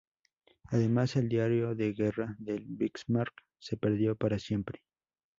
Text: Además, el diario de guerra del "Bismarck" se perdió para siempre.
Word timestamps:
Además, 0.71 1.15
el 1.15 1.29
diario 1.29 1.75
de 1.75 1.93
guerra 1.93 2.35
del 2.39 2.65
"Bismarck" 2.67 3.35
se 3.59 3.77
perdió 3.77 4.15
para 4.15 4.39
siempre. 4.39 4.81